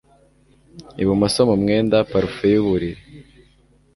ibumoso 1.01 1.39
mu 1.49 1.55
mwenda, 1.61 1.97
parufe 2.09 2.45
yuburiri 2.53 3.01